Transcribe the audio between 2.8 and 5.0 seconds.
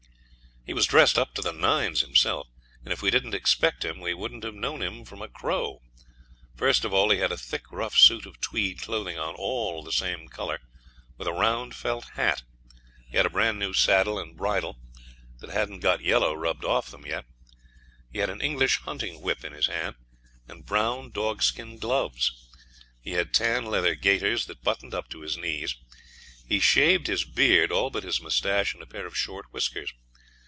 and if we didn't expect him we wouldn't have known